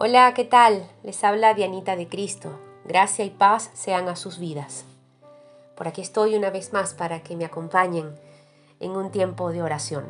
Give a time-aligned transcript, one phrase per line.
[0.00, 0.88] Hola, ¿qué tal?
[1.02, 2.60] Les habla Dianita de Cristo.
[2.84, 4.84] Gracia y paz sean a sus vidas.
[5.74, 8.14] Por aquí estoy una vez más para que me acompañen
[8.78, 10.08] en un tiempo de oración.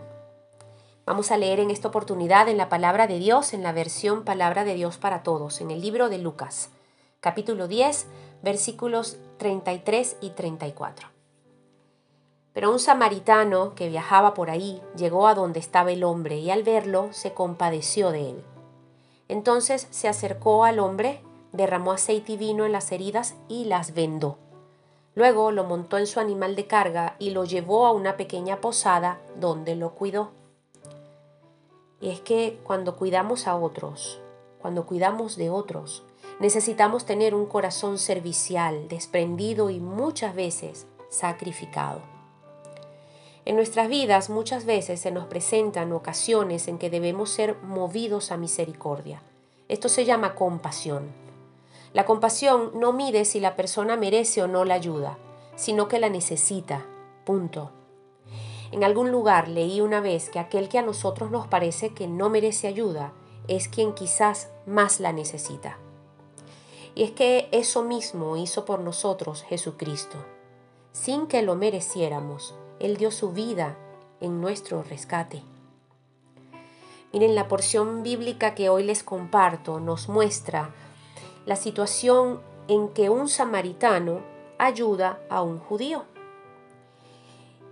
[1.06, 4.64] Vamos a leer en esta oportunidad en la palabra de Dios, en la versión Palabra
[4.64, 6.68] de Dios para Todos, en el libro de Lucas,
[7.20, 8.08] capítulo 10,
[8.42, 11.08] versículos 33 y 34.
[12.52, 16.62] Pero un samaritano que viajaba por ahí llegó a donde estaba el hombre y al
[16.62, 18.44] verlo se compadeció de él
[19.28, 21.20] entonces se acercó al hombre,
[21.52, 24.38] derramó aceite y vino en las heridas y las vendó.
[25.14, 29.18] Luego lo montó en su animal de carga y lo llevó a una pequeña posada
[29.36, 30.30] donde lo cuidó.
[32.00, 34.20] Y es que cuando cuidamos a otros,
[34.60, 36.04] cuando cuidamos de otros,
[36.38, 42.17] necesitamos tener un corazón servicial, desprendido y muchas veces sacrificado.
[43.48, 48.36] En nuestras vidas muchas veces se nos presentan ocasiones en que debemos ser movidos a
[48.36, 49.22] misericordia.
[49.68, 51.08] Esto se llama compasión.
[51.94, 55.16] La compasión no mide si la persona merece o no la ayuda,
[55.56, 56.84] sino que la necesita.
[57.24, 57.70] Punto.
[58.70, 62.28] En algún lugar leí una vez que aquel que a nosotros nos parece que no
[62.28, 63.14] merece ayuda
[63.46, 65.78] es quien quizás más la necesita.
[66.94, 70.18] Y es que eso mismo hizo por nosotros Jesucristo.
[70.92, 73.76] Sin que lo mereciéramos, él dio su vida
[74.20, 75.42] en nuestro rescate.
[77.12, 80.70] Miren, la porción bíblica que hoy les comparto nos muestra
[81.46, 84.20] la situación en que un samaritano
[84.58, 86.04] ayuda a un judío.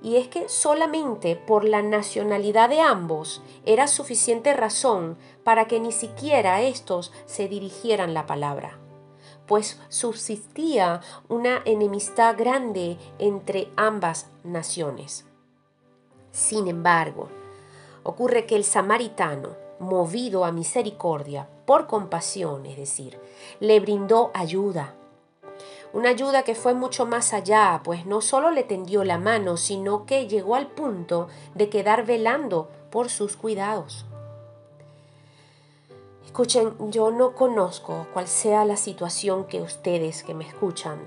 [0.03, 5.93] Y es que solamente por la nacionalidad de ambos era suficiente razón para que ni
[5.93, 8.79] siquiera estos se dirigieran la palabra
[9.47, 15.27] pues subsistía una enemistad grande entre ambas naciones.
[16.31, 17.29] Sin embargo,
[18.03, 23.19] ocurre que el samaritano, movido a misericordia, por compasión, es decir,
[23.61, 24.95] le brindó ayuda.
[25.93, 30.05] Una ayuda que fue mucho más allá, pues no solo le tendió la mano, sino
[30.05, 34.05] que llegó al punto de quedar velando por sus cuidados.
[36.27, 40.99] Escuchen, yo no conozco cuál sea la situación que ustedes que me escuchan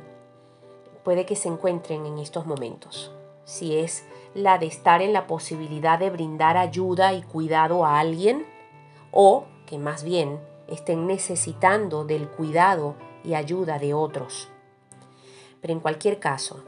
[1.03, 3.11] puede que se encuentren en estos momentos.
[3.43, 8.45] Si es la de estar en la posibilidad de brindar ayuda y cuidado a alguien
[9.11, 14.47] o que más bien estén necesitando del cuidado y ayuda de otros.
[15.61, 16.63] Pero en cualquier caso,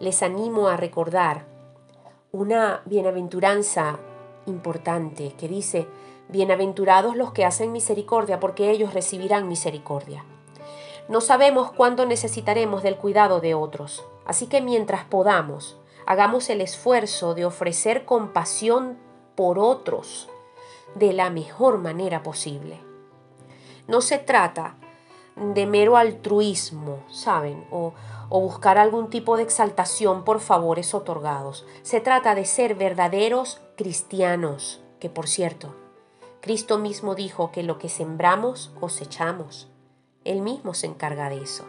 [0.00, 1.44] les animo a recordar
[2.32, 3.98] una bienaventuranza
[4.46, 5.86] importante que dice,
[6.28, 10.24] Bienaventurados los que hacen misericordia, porque ellos recibirán misericordia.
[11.08, 17.34] No sabemos cuándo necesitaremos del cuidado de otros, así que mientras podamos, hagamos el esfuerzo
[17.34, 18.98] de ofrecer compasión
[19.36, 20.28] por otros
[20.96, 22.80] de la mejor manera posible.
[23.86, 24.76] No se trata
[25.36, 27.66] de mero altruismo, ¿saben?
[27.70, 27.92] O,
[28.30, 31.66] buscar algún tipo de exaltación por favores otorgados.
[31.82, 35.74] Se trata de ser verdaderos cristianos, que por cierto,
[36.46, 39.66] Cristo mismo dijo que lo que sembramos cosechamos.
[40.22, 41.64] Él mismo se encarga de eso.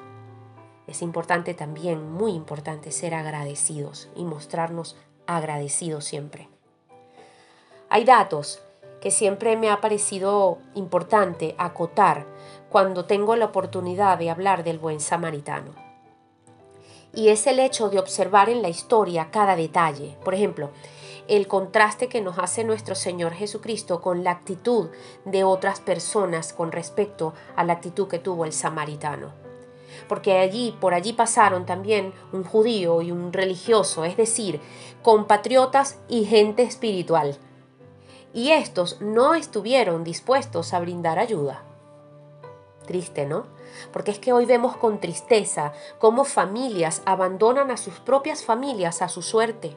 [0.85, 4.95] Es importante también, muy importante, ser agradecidos y mostrarnos
[5.25, 6.47] agradecidos siempre.
[7.89, 8.61] Hay datos
[9.01, 12.27] que siempre me ha parecido importante acotar
[12.69, 15.73] cuando tengo la oportunidad de hablar del buen samaritano.
[17.15, 20.19] Y es el hecho de observar en la historia cada detalle.
[20.23, 20.69] Por ejemplo,
[21.27, 24.89] el contraste que nos hace nuestro Señor Jesucristo con la actitud
[25.25, 29.31] de otras personas con respecto a la actitud que tuvo el samaritano.
[30.07, 34.61] Porque allí, por allí pasaron también un judío y un religioso, es decir,
[35.01, 37.37] compatriotas y gente espiritual.
[38.33, 41.63] Y estos no estuvieron dispuestos a brindar ayuda.
[42.85, 43.47] Triste, ¿no?
[43.91, 49.09] Porque es que hoy vemos con tristeza cómo familias abandonan a sus propias familias a
[49.09, 49.75] su suerte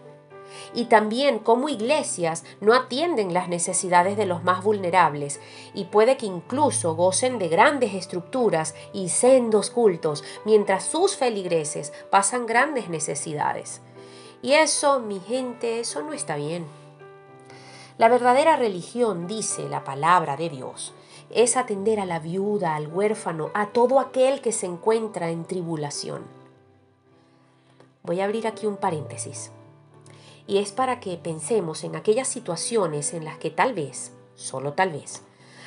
[0.75, 5.41] y también cómo iglesias no atienden las necesidades de los más vulnerables
[5.75, 12.47] y puede que incluso gocen de grandes estructuras y sendos cultos mientras sus feligreses pasan
[12.47, 13.81] grandes necesidades.
[14.43, 16.65] Y eso, mi gente, eso no está bien.
[17.99, 20.95] La verdadera religión, dice la palabra de Dios,
[21.29, 26.23] es atender a la viuda, al huérfano, a todo aquel que se encuentra en tribulación.
[28.03, 29.53] Voy a abrir aquí un paréntesis
[30.51, 34.91] y es para que pensemos en aquellas situaciones en las que tal vez, solo tal
[34.91, 35.23] vez,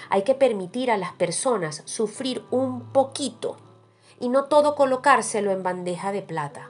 [0.09, 3.56] hay que permitir a las personas sufrir un poquito
[4.19, 6.69] y no todo colocárselo en bandeja de plata.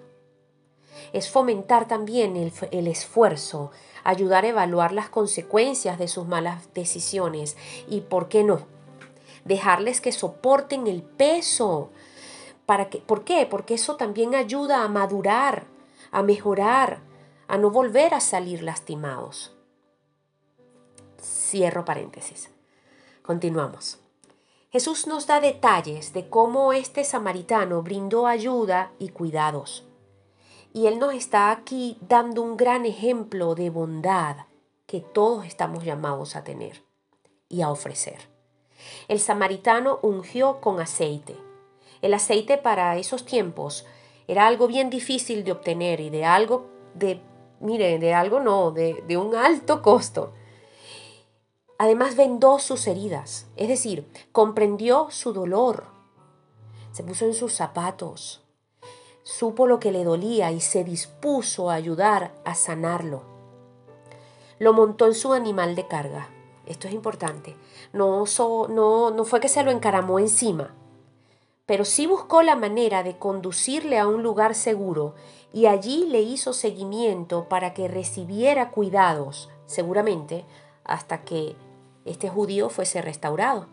[1.11, 3.71] Es fomentar también el, el, esfuerzo,
[4.03, 7.57] ayudar a evaluar las consecuencias de sus malas decisiones
[7.89, 8.67] y, ¿por qué no?,
[9.43, 11.89] dejarles que soporten el peso.
[12.67, 13.47] ¿Para que, ¿Por qué?
[13.49, 15.65] Porque eso también ayuda a madurar,
[16.11, 17.01] a mejorar,
[17.47, 19.55] a no volver a salir lastimados.
[21.21, 22.49] Cierro paréntesis.
[23.21, 23.99] Continuamos.
[24.71, 29.85] Jesús nos da detalles de cómo este samaritano brindó ayuda y cuidados.
[30.73, 34.37] Y Él nos está aquí dando un gran ejemplo de bondad
[34.87, 36.83] que todos estamos llamados a tener
[37.49, 38.27] y a ofrecer.
[39.07, 41.37] El samaritano ungió con aceite.
[42.01, 43.85] El aceite para esos tiempos
[44.27, 47.21] era algo bien difícil de obtener y de algo de,
[47.63, 50.33] mire, de algo no, de, de un alto costo.
[51.77, 55.85] Además vendó sus heridas, es decir, comprendió su dolor.
[56.91, 58.43] Se puso en sus zapatos,
[59.23, 63.23] supo lo que le dolía y se dispuso a ayudar a sanarlo.
[64.59, 66.29] Lo montó en su animal de carga.
[66.65, 67.55] Esto es importante.
[67.91, 68.23] No,
[68.69, 70.73] no, no fue que se lo encaramó encima,
[71.73, 75.15] pero sí buscó la manera de conducirle a un lugar seguro
[75.51, 80.45] y allí le hizo seguimiento para que recibiera cuidados, seguramente,
[80.83, 81.55] hasta que
[82.05, 83.65] este judío fuese restaurado.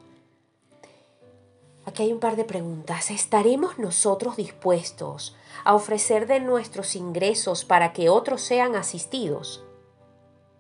[1.85, 3.11] Aquí hay un par de preguntas.
[3.11, 9.63] ¿Estaremos nosotros dispuestos a ofrecer de nuestros ingresos para que otros sean asistidos?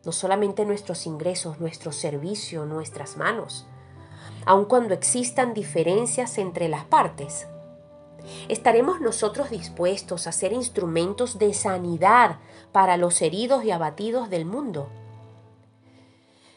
[0.04, 3.64] No solamente nuestros ingresos, nuestro servicio, nuestras manos,
[4.47, 7.47] aun cuando existan diferencias entre las partes.
[8.49, 12.38] ¿Estaremos nosotros dispuestos a ser instrumentos de sanidad
[12.73, 14.88] para los heridos y abatidos del mundo?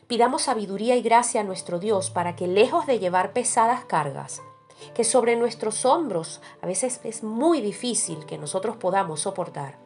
[0.08, 4.42] Pidamos sabiduría y gracia a nuestro Dios para que lejos de llevar pesadas cargas,
[4.94, 9.78] que sobre nuestros hombros a veces es muy difícil que nosotros podamos soportar,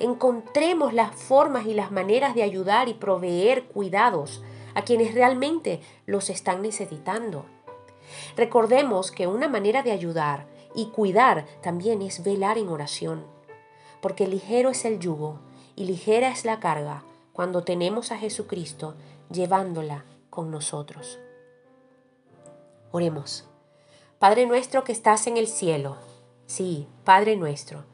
[0.00, 4.42] encontremos las formas y las maneras de ayudar y proveer cuidados
[4.74, 7.46] a quienes realmente los están necesitando.
[8.36, 13.26] Recordemos que una manera de ayudar y cuidar también es velar en oración,
[14.00, 15.40] porque ligero es el yugo
[15.76, 18.94] y ligera es la carga cuando tenemos a Jesucristo
[19.30, 21.18] llevándola con nosotros.
[22.90, 23.44] Oremos.
[24.18, 25.96] Padre nuestro que estás en el cielo,
[26.46, 27.84] sí, Padre nuestro,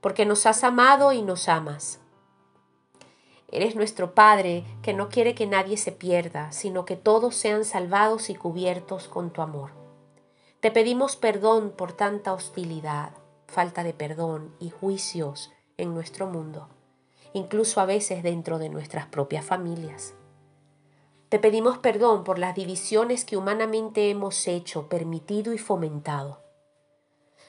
[0.00, 1.98] porque nos has amado y nos amas.
[3.48, 8.30] Eres nuestro Padre que no quiere que nadie se pierda, sino que todos sean salvados
[8.30, 9.70] y cubiertos con tu amor.
[10.60, 13.12] Te pedimos perdón por tanta hostilidad,
[13.46, 16.68] falta de perdón y juicios en nuestro mundo,
[17.32, 20.14] incluso a veces dentro de nuestras propias familias.
[21.28, 26.40] Te pedimos perdón por las divisiones que humanamente hemos hecho, permitido y fomentado.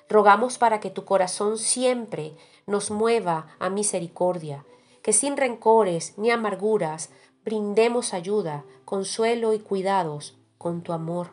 [0.09, 2.35] Rogamos para que tu corazón siempre
[2.67, 4.65] nos mueva a misericordia,
[5.05, 7.11] que sin rencores ni amarguras
[7.43, 11.29] brindemos ayuda, consuelo y cuidados con tu amor.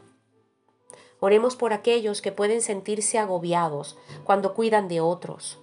[1.21, 5.59] Oremos por aquellos que pueden sentirse agobiados cuando cuidan de otros.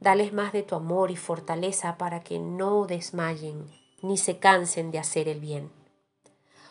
[0.00, 3.66] Dales más de tu amor y fortaleza para que no desmayen
[4.00, 5.70] ni se cansen de hacer el bien.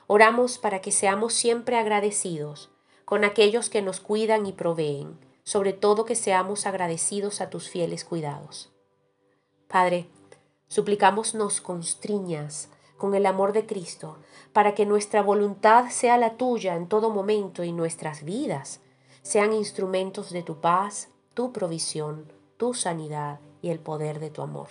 [0.07, 2.71] Oramos para que seamos siempre agradecidos
[3.05, 8.03] con aquellos que nos cuidan y proveen, sobre todo que seamos agradecidos a tus fieles
[8.03, 8.71] cuidados.
[9.67, 10.07] Padre,
[10.67, 14.17] suplicamos nos constriñas con el amor de Cristo,
[14.53, 18.81] para que nuestra voluntad sea la tuya en todo momento y nuestras vidas
[19.21, 24.69] sean instrumentos de tu paz, tu provisión, tu sanidad y el poder de tu amor.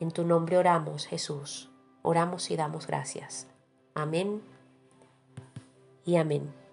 [0.00, 1.70] En tu nombre oramos, Jesús.
[2.02, 3.46] Oramos y damos gracias.
[3.94, 4.42] Amén
[6.04, 6.63] y amén.